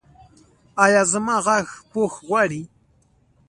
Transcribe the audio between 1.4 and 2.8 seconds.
غاښ پوښ غواړي؟